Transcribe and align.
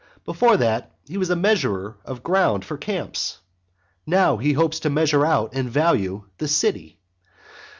Before 0.25 0.57
that, 0.57 0.93
he 1.07 1.19
was 1.19 1.29
a 1.29 1.35
measurer 1.35 1.95
of 2.05 2.23
ground 2.23 2.65
for 2.65 2.75
camps; 2.75 3.37
now 4.07 4.37
he 4.37 4.53
hopes 4.53 4.79
to 4.79 4.89
measure 4.89 5.27
out 5.27 5.51
and 5.53 5.69
value 5.69 6.23
the 6.39 6.47
city. 6.47 6.97